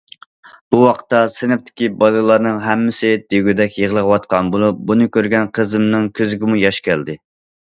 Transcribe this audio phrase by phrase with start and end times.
[0.75, 7.21] بۇ ۋاقىتتا سىنىپتىكى بالىلارنىڭ ھەممىسى دېگۈدەك يىغلاۋاتقان بولۇپ، بۇنى كۆرگەن قىزىمنىڭ كۆزىگىمۇ ياش كەلدى.